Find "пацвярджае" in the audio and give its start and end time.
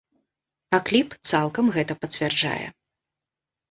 2.01-2.61